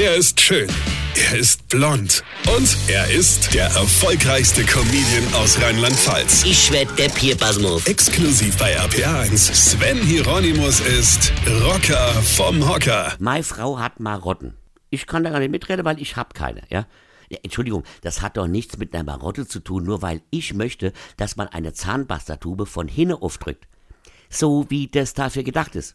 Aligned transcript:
Er 0.00 0.16
ist 0.16 0.40
schön. 0.40 0.66
Er 1.14 1.38
ist 1.38 1.68
blond. 1.68 2.24
Und 2.56 2.74
er 2.88 3.10
ist 3.10 3.52
der 3.52 3.66
erfolgreichste 3.66 4.64
Comedian 4.64 5.34
aus 5.34 5.60
Rheinland-Pfalz. 5.60 6.42
Ich 6.46 6.72
werd 6.72 6.98
der 6.98 7.10
Pierpasmus. 7.10 7.86
Exklusiv 7.86 8.56
bei 8.56 8.80
RPA1. 8.80 9.36
Sven 9.36 9.98
Hieronymus 9.98 10.80
ist 10.80 11.34
Rocker 11.46 12.14
vom 12.22 12.66
Hocker. 12.66 13.12
Meine 13.18 13.44
Frau 13.44 13.78
hat 13.78 14.00
Marotten. 14.00 14.54
Ich 14.88 15.06
kann 15.06 15.22
da 15.22 15.28
gar 15.28 15.38
nicht 15.38 15.50
mitreden, 15.50 15.84
weil 15.84 16.00
ich 16.00 16.16
hab 16.16 16.32
keine, 16.32 16.62
ja? 16.70 16.86
ja? 17.28 17.38
Entschuldigung, 17.42 17.84
das 18.00 18.22
hat 18.22 18.38
doch 18.38 18.46
nichts 18.46 18.78
mit 18.78 18.94
einer 18.94 19.04
Marotte 19.04 19.46
zu 19.46 19.60
tun, 19.60 19.84
nur 19.84 20.00
weil 20.00 20.22
ich 20.30 20.54
möchte, 20.54 20.94
dass 21.18 21.36
man 21.36 21.48
eine 21.48 21.74
Zahnpastatube 21.74 22.64
von 22.64 22.88
hinten 22.88 23.16
aufdrückt. 23.16 23.68
So 24.30 24.64
wie 24.70 24.88
das 24.88 25.12
dafür 25.12 25.42
gedacht 25.42 25.76
ist. 25.76 25.94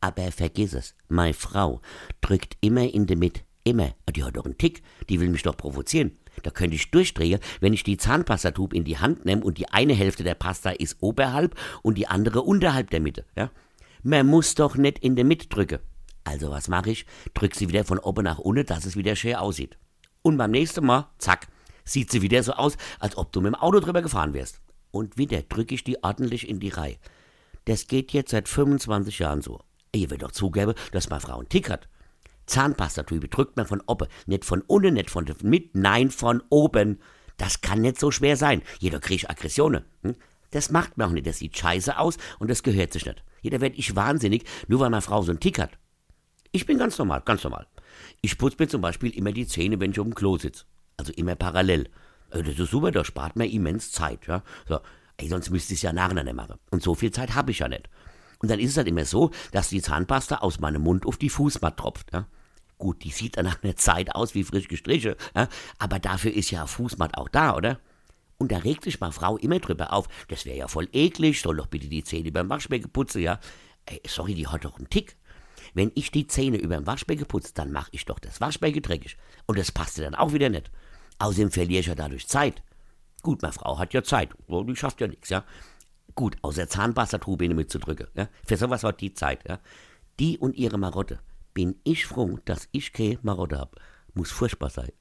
Aber 0.00 0.32
vergiss 0.32 0.72
es, 0.72 0.94
meine 1.08 1.34
Frau 1.34 1.80
drückt 2.20 2.56
immer 2.60 2.92
in 2.92 3.06
der 3.06 3.16
Mitte. 3.16 3.42
Immer. 3.64 3.94
Die 4.14 4.24
hat 4.24 4.36
doch 4.36 4.46
einen 4.46 4.56
Tick. 4.56 4.82
Die 5.08 5.20
will 5.20 5.28
mich 5.28 5.42
doch 5.42 5.56
provozieren. 5.56 6.12
Da 6.42 6.50
könnte 6.50 6.76
ich 6.76 6.90
durchdrehen, 6.90 7.40
wenn 7.60 7.74
ich 7.74 7.84
die 7.84 7.98
Zahnpastatube 7.98 8.74
in 8.74 8.84
die 8.84 8.98
Hand 8.98 9.26
nehme 9.26 9.44
und 9.44 9.58
die 9.58 9.68
eine 9.68 9.92
Hälfte 9.92 10.24
der 10.24 10.34
Pasta 10.34 10.70
ist 10.70 10.96
oberhalb 11.00 11.54
und 11.82 11.98
die 11.98 12.06
andere 12.06 12.42
unterhalb 12.42 12.90
der 12.90 13.00
Mitte. 13.00 13.26
Ja? 13.36 13.50
Man 14.02 14.26
muss 14.26 14.54
doch 14.54 14.76
nicht 14.76 14.98
in 15.00 15.16
der 15.16 15.24
Mitte 15.24 15.48
drücken. 15.48 15.80
Also 16.24 16.50
was 16.50 16.68
mache 16.68 16.90
ich? 16.90 17.06
Drück 17.34 17.54
sie 17.54 17.68
wieder 17.68 17.84
von 17.84 17.98
oben 17.98 18.24
nach 18.24 18.38
unten, 18.38 18.64
dass 18.64 18.86
es 18.86 18.96
wieder 18.96 19.16
schön 19.16 19.34
aussieht. 19.34 19.76
Und 20.22 20.36
beim 20.36 20.50
nächsten 20.50 20.84
Mal, 20.84 21.10
zack, 21.18 21.48
sieht 21.84 22.10
sie 22.10 22.22
wieder 22.22 22.42
so 22.42 22.52
aus, 22.52 22.76
als 22.98 23.16
ob 23.16 23.32
du 23.32 23.40
mit 23.40 23.52
dem 23.52 23.60
Auto 23.60 23.80
drüber 23.80 24.00
gefahren 24.00 24.32
wärst. 24.32 24.60
Und 24.90 25.18
wieder 25.18 25.42
drücke 25.42 25.74
ich 25.74 25.84
die 25.84 26.02
ordentlich 26.02 26.48
in 26.48 26.60
die 26.60 26.68
Reihe. 26.68 26.96
Das 27.66 27.86
geht 27.86 28.12
jetzt 28.12 28.30
seit 28.30 28.48
25 28.48 29.18
Jahren 29.18 29.42
so. 29.42 29.60
Ihr 29.94 30.10
wird 30.10 30.22
doch 30.22 30.32
zugeben, 30.32 30.74
dass 30.92 31.10
meine 31.10 31.20
Frau 31.20 31.38
einen 31.38 31.48
Tick 31.48 31.70
hat. 31.70 31.88
Zahnpastatübe 32.46 33.28
drückt 33.28 33.56
man 33.56 33.66
von 33.66 33.80
oben, 33.86 34.08
nicht 34.26 34.44
von 34.44 34.62
unten, 34.62 34.94
nicht 34.94 35.10
von 35.10 35.26
mit, 35.42 35.74
nein, 35.74 36.10
von 36.10 36.42
oben. 36.50 37.00
Das 37.36 37.60
kann 37.60 37.80
nicht 37.80 37.98
so 37.98 38.10
schwer 38.10 38.36
sein. 38.36 38.62
Jeder 38.80 39.00
kriegt 39.00 39.30
Aggressionen. 39.30 39.84
Hm? 40.02 40.16
Das 40.50 40.70
macht 40.70 40.98
man 40.98 41.08
auch 41.08 41.12
nicht. 41.12 41.26
Das 41.26 41.38
sieht 41.38 41.56
scheiße 41.56 41.98
aus 41.98 42.18
und 42.38 42.50
das 42.50 42.62
gehört 42.62 42.92
sich 42.92 43.06
nicht. 43.06 43.22
Jeder 43.40 43.60
wird 43.60 43.78
ich 43.78 43.96
wahnsinnig, 43.96 44.44
nur 44.68 44.80
weil 44.80 44.90
meine 44.90 45.02
Frau 45.02 45.22
so 45.22 45.30
einen 45.30 45.40
Tick 45.40 45.58
hat. 45.58 45.78
Ich 46.52 46.66
bin 46.66 46.78
ganz 46.78 46.98
normal, 46.98 47.22
ganz 47.24 47.44
normal. 47.44 47.66
Ich 48.20 48.36
putze 48.36 48.56
mir 48.58 48.68
zum 48.68 48.82
Beispiel 48.82 49.10
immer 49.16 49.32
die 49.32 49.46
Zähne, 49.46 49.78
wenn 49.80 49.92
ich 49.92 50.00
auf 50.00 50.06
dem 50.06 50.14
Klo 50.14 50.36
sitze. 50.36 50.64
Also 50.96 51.12
immer 51.12 51.36
parallel. 51.36 51.88
Äh, 52.30 52.42
das 52.42 52.58
ist 52.58 52.70
super, 52.70 52.90
da 52.90 53.04
spart 53.04 53.36
man 53.36 53.48
immens 53.48 53.92
Zeit. 53.92 54.26
Ja? 54.26 54.42
So, 54.68 54.80
ey, 55.16 55.28
sonst 55.28 55.50
müsste 55.50 55.72
ich 55.72 55.78
es 55.78 55.82
ja 55.82 55.92
nacheinander 55.92 56.34
machen. 56.34 56.58
Und 56.70 56.82
so 56.82 56.94
viel 56.94 57.12
Zeit 57.12 57.34
habe 57.34 57.52
ich 57.52 57.60
ja 57.60 57.68
nicht. 57.68 57.88
Und 58.40 58.50
dann 58.50 58.58
ist 58.58 58.70
es 58.72 58.76
halt 58.76 58.88
immer 58.88 59.04
so, 59.04 59.30
dass 59.52 59.68
die 59.68 59.82
Zahnpasta 59.82 60.38
aus 60.38 60.60
meinem 60.60 60.82
Mund 60.82 61.06
auf 61.06 61.16
die 61.16 61.28
Fußmatte 61.28 61.76
tropft. 61.76 62.12
Ja? 62.12 62.26
Gut, 62.78 63.04
die 63.04 63.10
sieht 63.10 63.36
dann 63.36 63.44
nach 63.44 63.62
einer 63.62 63.76
Zeit 63.76 64.14
aus 64.14 64.34
wie 64.34 64.44
frisch 64.44 64.68
gestrichen, 64.68 65.14
ja? 65.36 65.48
aber 65.78 65.98
dafür 65.98 66.32
ist 66.32 66.50
ja 66.50 66.66
Fußmatt 66.66 67.16
auch 67.18 67.28
da, 67.28 67.54
oder? 67.54 67.78
Und 68.38 68.52
da 68.52 68.58
regt 68.58 68.84
sich 68.84 69.00
meine 69.00 69.12
Frau 69.12 69.36
immer 69.36 69.58
drüber 69.58 69.92
auf. 69.92 70.08
Das 70.28 70.46
wäre 70.46 70.56
ja 70.56 70.66
voll 70.66 70.88
eklig, 70.92 71.42
soll 71.42 71.56
doch 71.56 71.66
bitte 71.66 71.88
die 71.88 72.02
Zähne 72.02 72.32
beim 72.32 72.48
Waschbecken 72.48 72.90
putzen, 72.90 73.20
ja? 73.20 73.38
Ey, 73.84 74.00
sorry, 74.06 74.34
die 74.34 74.46
hat 74.46 74.64
doch 74.64 74.78
einen 74.78 74.88
Tick. 74.88 75.16
Wenn 75.74 75.92
ich 75.94 76.10
die 76.10 76.26
Zähne 76.26 76.56
über 76.56 76.76
dem 76.76 76.86
Waschbecken 76.86 77.26
putze, 77.26 77.52
dann 77.54 77.70
mache 77.70 77.90
ich 77.92 78.06
doch 78.06 78.18
das 78.18 78.40
Waschbecken 78.40 78.80
dreckig. 78.80 79.18
Und 79.46 79.58
das 79.58 79.70
passt 79.70 79.98
dann 79.98 80.14
auch 80.14 80.32
wieder 80.32 80.48
nicht. 80.48 80.70
Außerdem 81.18 81.50
verliere 81.50 81.80
ich 81.80 81.86
ja 81.86 81.94
dadurch 81.94 82.26
Zeit. 82.28 82.62
Gut, 83.22 83.42
meine 83.42 83.52
Frau 83.52 83.78
hat 83.78 83.92
ja 83.92 84.02
Zeit. 84.02 84.30
Die 84.48 84.76
schafft 84.76 85.02
ja 85.02 85.06
nichts, 85.06 85.28
ja. 85.28 85.44
Gut, 86.20 86.36
außer 86.42 86.68
Zahnpastatube 86.68 87.48
mitzudrücken. 87.48 88.08
Ja? 88.14 88.28
Für 88.46 88.58
sowas 88.58 88.84
hat 88.84 89.00
die 89.00 89.14
Zeit. 89.14 89.38
Ja? 89.48 89.58
Die 90.18 90.36
und 90.36 90.54
ihre 90.54 90.76
Marotte. 90.76 91.18
Bin 91.54 91.76
ich 91.82 92.04
froh, 92.04 92.38
dass 92.44 92.68
ich 92.72 92.92
keine 92.92 93.18
Marotte 93.22 93.58
habe. 93.58 93.70
Muss 94.12 94.30
furchtbar 94.30 94.68
sein. 94.68 94.92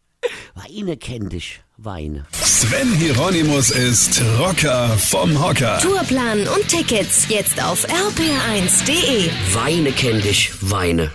Weine 0.55 0.95
kenn 0.95 1.27
dich, 1.27 1.59
Weine. 1.75 2.25
Sven 2.31 2.93
Hieronymus 2.93 3.71
ist 3.71 4.21
Rocker 4.39 4.97
vom 4.97 5.37
Hocker. 5.43 5.79
Tourplan 5.79 6.47
und 6.47 6.65
Tickets 6.69 7.27
jetzt 7.27 7.61
auf 7.61 7.85
rpr1.de. 7.85 9.29
Weine 9.53 9.91
kenn 9.91 10.21
dich, 10.21 10.53
Weine. 10.61 11.11